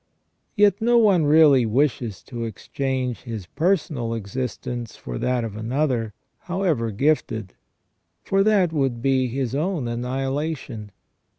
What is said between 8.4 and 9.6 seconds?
that would be his